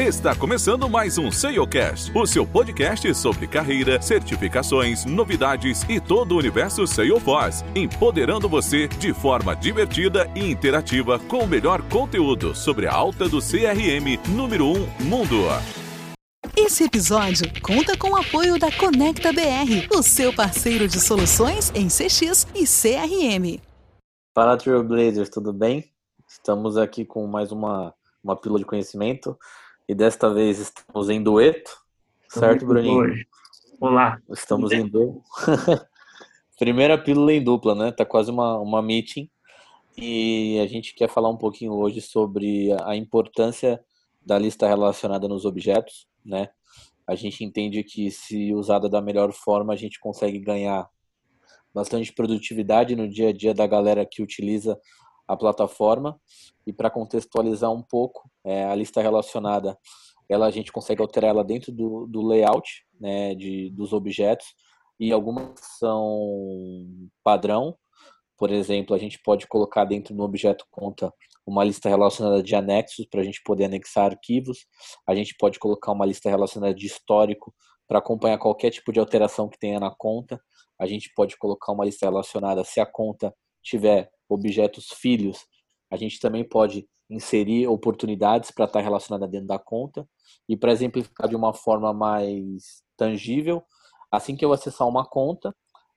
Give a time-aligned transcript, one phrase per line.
[0.00, 6.38] Está começando mais um SEOcast, o seu podcast sobre carreira, certificações, novidades e todo o
[6.38, 12.94] universo Salesforce, empoderando você de forma divertida e interativa com o melhor conteúdo sobre a
[12.94, 15.36] alta do CRM número 1 um mundo.
[16.56, 21.88] Esse episódio conta com o apoio da Conecta BR, o seu parceiro de soluções em
[21.88, 23.60] CX e CRM.
[24.34, 25.92] Fala Trailblazers, tudo bem?
[26.26, 27.92] Estamos aqui com mais uma,
[28.24, 29.38] uma pílula de conhecimento.
[29.90, 31.76] E desta vez estamos em dueto,
[32.28, 33.12] certo, Bruninho?
[33.80, 34.22] Olá.
[34.30, 35.20] Estamos em dupla.
[36.56, 37.90] Primeira pílula em dupla, né?
[37.90, 39.28] Tá quase uma, uma meeting.
[39.96, 43.84] E a gente quer falar um pouquinho hoje sobre a importância
[44.24, 46.50] da lista relacionada nos objetos, né?
[47.04, 50.88] A gente entende que se usada da melhor forma, a gente consegue ganhar
[51.74, 54.78] bastante produtividade no dia a dia da galera que utiliza
[55.26, 56.16] a plataforma.
[56.64, 59.78] E para contextualizar um pouco, é, a lista relacionada,
[60.28, 64.46] ela a gente consegue alterar ela dentro do, do layout né, de, dos objetos
[64.98, 66.86] e algumas são
[67.24, 67.76] padrão.
[68.36, 71.12] Por exemplo, a gente pode colocar dentro do objeto conta
[71.46, 74.66] uma lista relacionada de anexos para a gente poder anexar arquivos.
[75.06, 77.52] A gente pode colocar uma lista relacionada de histórico
[77.88, 80.40] para acompanhar qualquer tipo de alteração que tenha na conta.
[80.78, 85.44] A gente pode colocar uma lista relacionada se a conta tiver objetos filhos,
[85.90, 90.08] a gente também pode inserir oportunidades para estar relacionada dentro da conta.
[90.48, 93.62] E para exemplificar de uma forma mais tangível,
[94.10, 95.54] assim que eu acessar uma conta,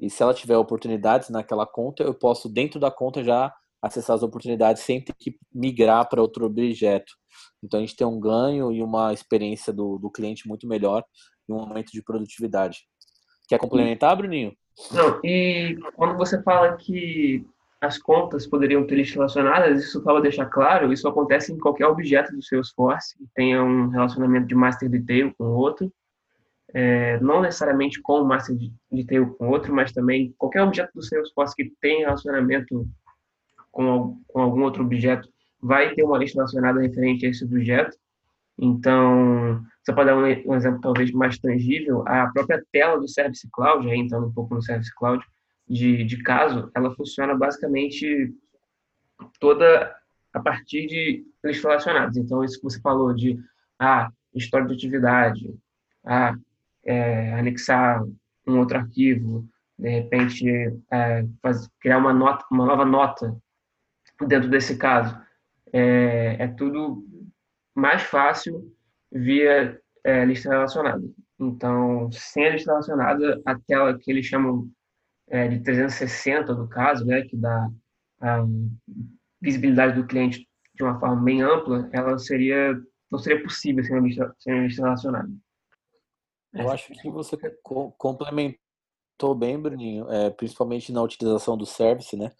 [0.00, 4.22] e se ela tiver oportunidades naquela conta, eu posso, dentro da conta, já acessar as
[4.22, 7.12] oportunidades sem ter que migrar para outro objeto.
[7.62, 11.04] Então a gente tem um ganho e uma experiência do, do cliente muito melhor
[11.48, 12.78] e um aumento de produtividade.
[13.46, 14.56] Quer complementar, Bruninho?
[14.90, 17.46] Não, e quando você fala que
[17.84, 22.34] as contas poderiam ter relacionadas, isso só para deixar claro, isso acontece em qualquer objeto
[22.34, 25.92] do Salesforce que tenha um relacionamento de master detail com outro,
[26.72, 28.56] é, não necessariamente com o master
[28.90, 32.88] detail com outro, mas também qualquer objeto do Salesforce que tenha relacionamento
[33.70, 35.28] com, com algum outro objeto
[35.62, 37.96] vai ter uma lista relacionada referente a esse objeto.
[38.58, 43.48] Então, você pode dar um, um exemplo talvez mais tangível, a própria tela do Service
[43.52, 45.24] Cloud, aí entrando um pouco no Service Cloud,
[45.68, 48.32] de, de caso, ela funciona basicamente
[49.40, 49.94] toda
[50.32, 52.16] a partir de listas relacionadas.
[52.16, 53.38] Então, isso que você falou de
[53.78, 55.54] ah, história de atividade,
[56.04, 56.34] ah,
[56.84, 58.02] é, anexar
[58.46, 59.48] um outro arquivo,
[59.78, 60.46] de repente
[60.90, 61.24] é,
[61.80, 63.36] criar uma, nota, uma nova nota
[64.26, 65.16] dentro desse caso.
[65.72, 67.04] É, é tudo
[67.74, 68.72] mais fácil
[69.10, 71.02] via é, lista relacionada.
[71.38, 74.68] Então, sem a lista relacionada, aquela que eles chamam
[75.28, 77.68] é, de 360 do caso, né, que dá
[78.20, 78.44] a
[79.40, 82.74] visibilidade do cliente de uma forma bem ampla, ela seria
[83.10, 85.30] não seria possível sem uma lista, sem lista relacionada.
[86.52, 87.36] Eu acho que você
[87.96, 92.32] complementou bem, Bruninho, é, principalmente na utilização do service, né?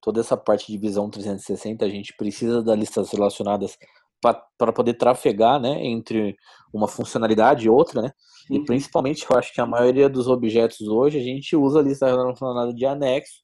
[0.00, 3.78] Toda essa parte de visão 360, a gente precisa das listas relacionadas
[4.22, 6.36] para poder trafegar, né, entre
[6.72, 8.12] uma funcionalidade e outra, né?
[8.50, 12.06] E principalmente, eu acho que a maioria dos objetos hoje a gente usa a lista
[12.06, 13.42] relacionada de anexo,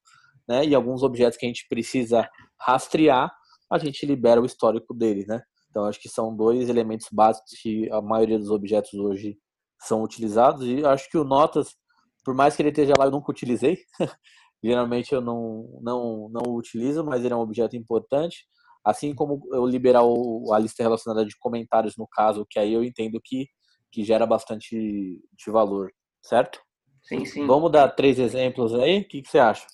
[0.49, 0.65] né?
[0.65, 2.29] E alguns objetos que a gente precisa
[2.59, 3.31] rastrear,
[3.71, 5.43] a gente libera o histórico deles, né?
[5.71, 9.37] Então, acho que são dois elementos básicos que a maioria dos objetos hoje
[9.81, 10.67] são utilizados.
[10.67, 11.77] E acho que o Notas,
[12.25, 13.79] por mais que ele esteja lá, eu nunca utilizei.
[14.63, 18.47] Geralmente eu não, não, não utilizo, mas ele é um objeto importante.
[18.89, 22.83] Assim como eu liberar o, a lista relacionada de comentários no caso, que aí eu
[22.83, 23.47] entendo que
[23.91, 25.91] que gera bastante de valor,
[26.23, 26.61] certo?
[27.03, 27.47] Sim, sim.
[27.47, 29.01] Vamos dar três exemplos aí?
[29.01, 29.67] O que, que você acha?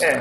[0.00, 0.20] É.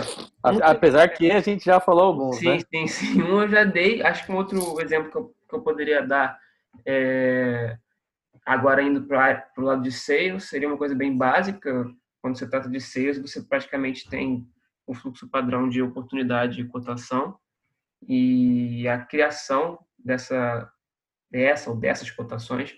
[0.64, 2.60] Apesar que a gente já falou alguns, sim, né?
[2.60, 3.22] Sim, sim.
[3.22, 4.02] Um eu já dei.
[4.02, 6.40] Acho que um outro exemplo que eu, que eu poderia dar
[6.86, 7.78] é,
[8.46, 11.86] agora indo para o lado de sales seria uma coisa bem básica.
[12.22, 14.48] Quando você trata de sales, você praticamente tem
[14.88, 17.38] um fluxo padrão de oportunidade e cotação
[18.02, 20.72] e a criação dessa
[21.30, 22.78] dessa ou dessas cotações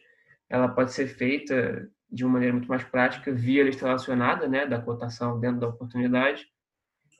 [0.50, 4.82] ela pode ser feita de uma maneira muito mais prática via lista relacionada, né, da
[4.82, 6.48] cotação dentro da oportunidade.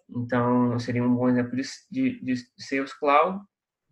[0.10, 3.40] Então, seria um bom exemplo de, de, de Sales Cloud.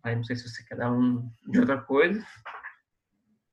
[0.02, 2.20] Aí não sei se você quer dar um de outra coisa.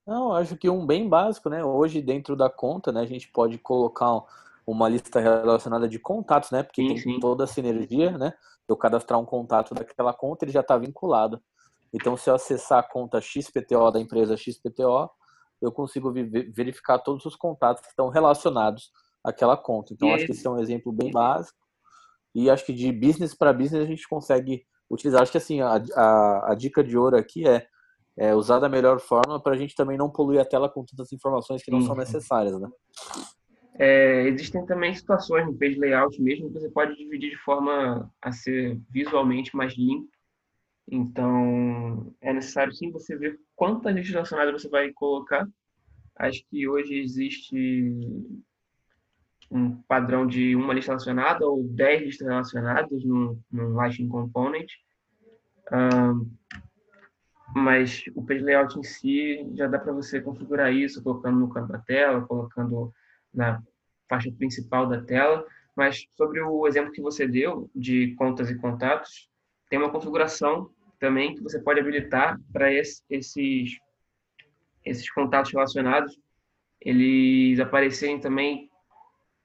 [0.07, 1.63] Não, acho que um bem básico, né?
[1.63, 4.21] Hoje, dentro da conta, né, a gente pode colocar
[4.65, 6.63] uma lista relacionada de contatos, né?
[6.63, 7.19] Porque sim, tem sim.
[7.19, 8.33] toda a sinergia, né?
[8.67, 11.41] Eu cadastrar um contato daquela conta, ele já está vinculado.
[11.93, 15.09] Então, se eu acessar a conta XPTO da empresa XPTO,
[15.61, 18.91] eu consigo verificar todos os contatos que estão relacionados
[19.23, 19.93] àquela conta.
[19.93, 21.57] Então, acho que esse é um exemplo bem básico.
[22.33, 25.21] E acho que de business para business a gente consegue utilizar.
[25.21, 27.65] Acho que assim, a, a, a, dica de ouro aqui é
[28.17, 31.11] é, usar da melhor forma para a gente também não poluir a tela com tantas
[31.11, 32.69] informações que não são necessárias, né?
[33.77, 38.31] É, existem também situações no page layout mesmo que você pode dividir de forma a
[38.31, 40.09] ser visualmente mais limpo.
[40.89, 45.47] Então, é necessário sim você ver quantas listas relacionadas você vai colocar.
[46.17, 47.97] Acho que hoje existe
[49.51, 54.67] um padrão de uma lista relacionada ou 10 listas relacionadas no, no Lightning Component.
[55.71, 56.31] Um,
[57.55, 61.71] mas o page layout em si já dá para você configurar isso colocando no canto
[61.71, 62.93] da tela, colocando
[63.35, 63.61] na
[64.09, 65.45] faixa principal da tela.
[65.75, 69.29] Mas sobre o exemplo que você deu de contas e contatos,
[69.69, 73.77] tem uma configuração também que você pode habilitar para esse, esses
[74.85, 76.15] esses contatos relacionados
[76.85, 78.69] eles aparecerem também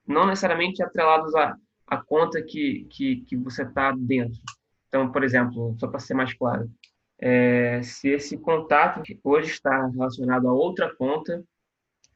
[0.07, 1.55] não necessariamente atrelados à,
[1.87, 4.39] à conta que, que, que você está dentro.
[4.87, 6.69] Então, por exemplo, só para ser mais claro,
[7.17, 11.43] é, se esse contato que hoje está relacionado a outra conta,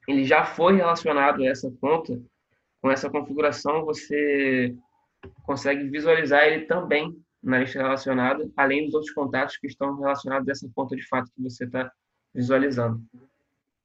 [0.07, 2.21] ele já foi relacionado a essa conta,
[2.81, 4.75] com essa configuração você
[5.43, 10.51] consegue visualizar ele também na lista relacionada, além dos outros contatos que estão relacionados a
[10.51, 11.91] essa conta de fato que você está
[12.33, 13.03] visualizando.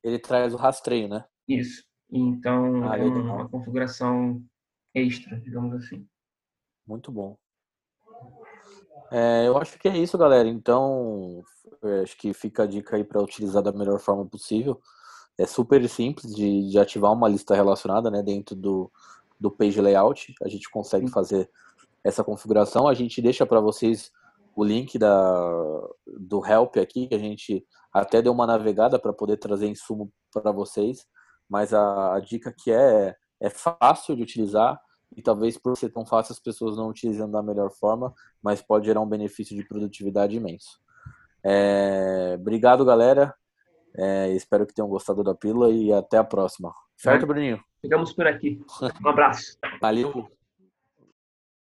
[0.02, 1.24] Ele traz o rastreio, né?
[1.46, 1.84] Isso.
[2.10, 4.42] Então, ah, é uma configuração
[4.94, 6.06] extra, digamos assim.
[6.86, 7.38] Muito bom.
[9.12, 10.48] É, eu acho que é isso, galera.
[10.48, 11.42] Então,
[12.02, 14.80] acho que fica a dica aí para utilizar da melhor forma possível.
[15.38, 18.90] É super simples de, de ativar uma lista relacionada né, dentro do,
[19.38, 20.34] do page layout.
[20.42, 21.48] A gente consegue fazer
[22.04, 22.86] essa configuração.
[22.86, 24.10] A gente deixa para vocês
[24.54, 25.88] o link da,
[26.18, 30.52] do help aqui, que a gente até deu uma navegada para poder trazer insumo para
[30.52, 31.06] vocês.
[31.48, 34.80] Mas a, a dica que é, é fácil de utilizar,
[35.16, 38.86] e talvez por ser tão fácil as pessoas não utilizando da melhor forma, mas pode
[38.86, 40.78] gerar um benefício de produtividade imenso.
[41.42, 43.34] É, obrigado, galera.
[43.96, 46.72] É, espero que tenham gostado da pílula e até a próxima.
[46.96, 47.60] Certo, Bruninho?
[47.80, 48.60] Ficamos por aqui.
[49.04, 49.56] Um abraço.
[49.80, 50.30] Valeu.